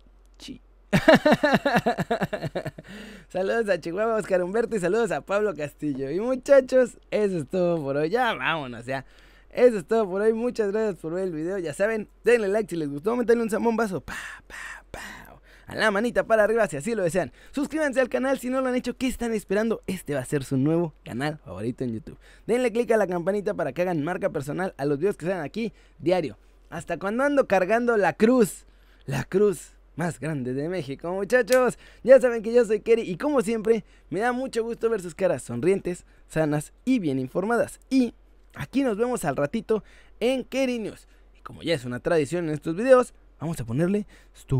saludos 3.29 3.69
a 3.69 3.81
Chihuahua, 3.81 4.17
Oscar 4.17 4.43
Humberto 4.43 4.75
y 4.77 4.81
saludos 4.81 5.13
a 5.13 5.21
Pablo 5.21 5.55
Castillo. 5.55 6.11
Y 6.11 6.21
muchachos, 6.21 6.99
eso 7.11 7.39
es 7.39 7.49
todo 7.49 7.83
por 7.83 7.97
hoy. 7.97 8.11
Ya 8.11 8.35
vámonos, 8.35 8.87
ya. 8.87 9.05
Eso 9.51 9.79
es 9.79 9.87
todo 9.87 10.09
por 10.09 10.23
hoy. 10.23 10.33
Muchas 10.33 10.73
gracias 10.73 10.97
por 10.97 11.15
ver 11.15 11.25
el 11.25 11.33
video. 11.33 11.59
Ya 11.59 11.75
saben, 11.75 12.09
denle 12.25 12.49
like 12.49 12.69
si 12.69 12.77
les 12.77 12.89
gustó. 12.89 13.17
Métanle 13.17 13.43
un 13.43 13.51
zambombazo. 13.51 14.01
Pa, 14.01 14.15
pa, 14.47 14.85
pa. 14.91 15.01
A 15.71 15.77
la 15.77 15.93
manita 15.93 16.25
para 16.25 16.43
arriba 16.43 16.67
si 16.67 16.77
así 16.77 16.97
lo 16.97 17.05
desean. 17.05 17.31
Suscríbanse 17.53 18.01
al 18.01 18.09
canal 18.09 18.41
si 18.41 18.51
no 18.51 18.61
lo 18.61 18.67
han 18.67 18.75
hecho. 18.75 18.97
¿Qué 18.97 19.07
están 19.07 19.33
esperando? 19.33 19.85
Este 19.87 20.15
va 20.15 20.21
a 20.21 20.25
ser 20.25 20.43
su 20.43 20.57
nuevo 20.57 20.95
canal 21.05 21.39
favorito 21.45 21.85
en 21.85 21.93
YouTube. 21.93 22.19
Denle 22.45 22.73
click 22.73 22.91
a 22.91 22.97
la 22.97 23.07
campanita 23.07 23.55
para 23.55 23.73
que 23.73 23.83
hagan 23.83 24.03
marca 24.03 24.31
personal 24.31 24.75
a 24.79 24.85
los 24.85 24.99
videos 24.99 25.17
que 25.17 25.27
salen 25.27 25.43
aquí 25.43 25.73
diario. 26.01 26.39
Hasta 26.71 26.99
cuando 26.99 27.23
ando 27.23 27.47
cargando 27.47 27.97
la 27.97 28.15
cruz. 28.15 28.67
La 29.07 29.23
cruz 29.23 29.75
más 29.95 30.19
grande 30.19 30.55
de 30.55 30.69
México, 30.69 31.13
muchachos. 31.13 31.79
Ya 32.03 32.21
saben 32.21 32.43
que 32.43 32.53
yo 32.53 32.65
soy 32.65 32.81
Kerry 32.81 33.03
y 33.03 33.17
como 33.17 33.41
siempre, 33.41 33.85
me 34.09 34.19
da 34.19 34.33
mucho 34.33 34.65
gusto 34.65 34.91
ver 34.91 35.01
sus 35.01 35.15
caras 35.15 35.45
sonrientes, 35.45 36.05
sanas 36.27 36.73
y 36.85 36.99
bien 36.99 37.21
informadas. 37.21 37.79
Y 37.89 38.13
aquí 38.57 38.83
nos 38.83 38.97
vemos 38.97 39.25
al 39.25 39.37
ratito 39.37 39.85
en 40.19 40.43
Kerry 40.43 40.81
News. 40.81 41.07
Y 41.39 41.43
como 41.43 41.63
ya 41.63 41.75
es 41.75 41.85
una 41.85 42.01
tradición 42.01 42.49
en 42.49 42.55
estos 42.55 42.75
videos, 42.75 43.15
Vamos 43.41 43.59
a 43.59 43.65
ponerle 43.65 44.07
Stu 44.35 44.59